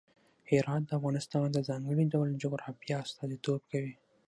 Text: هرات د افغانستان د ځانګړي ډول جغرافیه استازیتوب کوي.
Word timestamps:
هرات 0.49 0.83
د 0.85 0.91
افغانستان 0.99 1.47
د 1.51 1.57
ځانګړي 1.67 2.05
ډول 2.13 2.29
جغرافیه 2.43 2.95
استازیتوب 3.05 3.61
کوي. 3.71 3.93